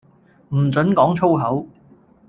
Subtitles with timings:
[0.49, 1.67] 唔准講粗口